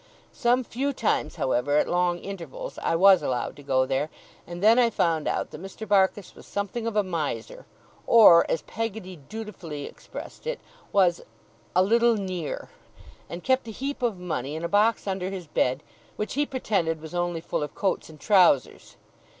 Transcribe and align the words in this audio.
Some 0.33 0.63
few 0.63 0.93
times, 0.93 1.35
however, 1.35 1.77
at 1.77 1.87
long 1.87 2.17
intervals, 2.17 2.79
I 2.81 2.95
was 2.95 3.21
allowed 3.21 3.55
to 3.57 3.61
go 3.61 3.85
there; 3.85 4.09
and 4.47 4.63
then 4.63 4.79
I 4.79 4.89
found 4.89 5.27
out 5.27 5.51
that 5.51 5.61
Mr. 5.61 5.87
Barkis 5.87 6.33
was 6.33 6.47
something 6.47 6.87
of 6.87 6.95
a 6.95 7.03
miser, 7.03 7.67
or 8.07 8.49
as 8.49 8.63
Peggotty 8.63 9.17
dutifully 9.17 9.85
expressed 9.85 10.47
it, 10.47 10.59
was 10.91 11.21
'a 11.75 11.83
little 11.83 12.15
near', 12.15 12.69
and 13.29 13.43
kept 13.43 13.67
a 13.67 13.69
heap 13.71 14.01
of 14.01 14.17
money 14.17 14.55
in 14.55 14.63
a 14.63 14.67
box 14.67 15.05
under 15.05 15.29
his 15.29 15.45
bed, 15.45 15.83
which 16.15 16.33
he 16.33 16.47
pretended 16.47 16.99
was 16.99 17.13
only 17.13 17.39
full 17.39 17.61
of 17.61 17.75
coats 17.75 18.09
and 18.09 18.19
trousers. 18.19 18.95